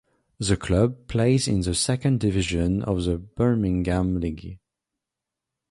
[0.39, 4.57] The club plays in the Second Division of the Birmingham League.